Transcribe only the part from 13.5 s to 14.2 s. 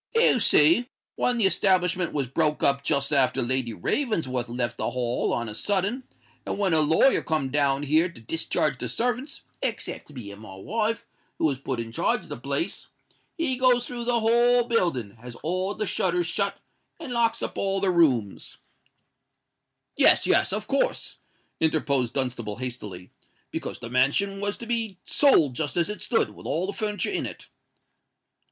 goes through